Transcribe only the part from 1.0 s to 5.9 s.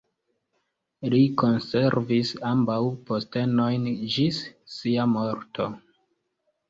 Li konservis ambaŭ postenojn ĝis sia morto.